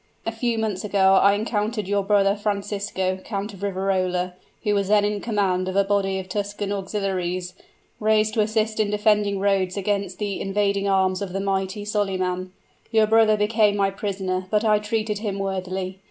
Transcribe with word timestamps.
A 0.25 0.31
few 0.31 0.57
months 0.57 0.83
ago 0.83 1.13
I 1.21 1.33
encountered 1.35 1.87
your 1.87 2.01
brother 2.03 2.35
Francisco, 2.35 3.19
Count 3.23 3.53
of 3.53 3.61
Riverola, 3.61 4.33
who 4.63 4.73
was 4.73 4.87
then 4.87 5.05
in 5.05 5.21
command 5.21 5.67
of 5.67 5.75
a 5.75 5.83
body 5.83 6.17
of 6.17 6.27
Tuscan 6.27 6.71
auxiliaries, 6.71 7.53
raised 7.99 8.33
to 8.33 8.39
assist 8.41 8.79
in 8.79 8.89
defending 8.89 9.39
Rhodes 9.39 9.77
against 9.77 10.17
the 10.17 10.41
invading 10.41 10.87
arms 10.87 11.21
of 11.21 11.33
the 11.33 11.39
mighty 11.39 11.85
Solyman. 11.85 12.51
Your 12.89 13.05
brother 13.05 13.37
became 13.37 13.77
my 13.77 13.91
prisoner, 13.91 14.47
but 14.49 14.65
I 14.65 14.79
treated 14.79 15.19
him 15.19 15.37
worthily. 15.37 15.99